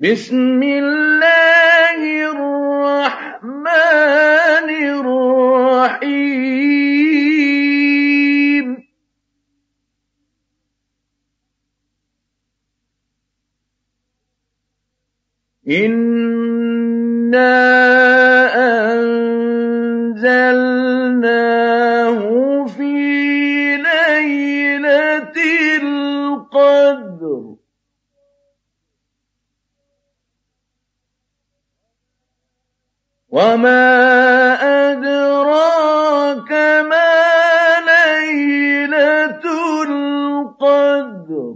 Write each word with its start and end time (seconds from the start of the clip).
بسم 0.00 0.62
الله 0.62 2.00
الرحمن 2.32 3.68
الرحيم 4.96 6.00
إِنَّا 15.68 16.30
وَمَا 33.30 33.86
أَدْرَاكَ 34.90 36.52
مَا 36.90 37.14
لَيْلَةُ 37.86 39.44
الْقَدْرِ 39.86 41.54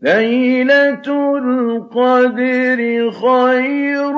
لَيْلَةُ 0.00 1.06
الْقَدْرِ 1.38 2.80
خَيْرٌ 3.10 4.14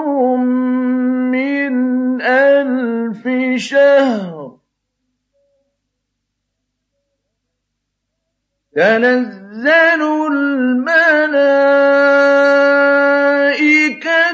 مِّنْ 1.36 1.72
أَلْفِ 2.22 3.22
شَهْرٍ 3.60 4.58
تَنَزَّلُ 8.76 10.02
الْمَلَائِكَةُ 10.32 11.57